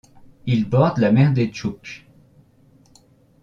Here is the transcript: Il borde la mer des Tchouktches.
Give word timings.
Il 0.47 0.67
borde 0.67 0.97
la 0.97 1.11
mer 1.11 1.31
des 1.31 1.49
Tchouktches. 1.51 2.07